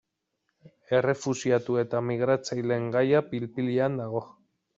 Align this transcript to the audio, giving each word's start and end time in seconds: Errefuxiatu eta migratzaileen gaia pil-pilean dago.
Errefuxiatu 0.99 1.77
eta 1.81 2.01
migratzaileen 2.07 2.89
gaia 2.97 3.23
pil-pilean 3.29 4.01
dago. 4.03 4.25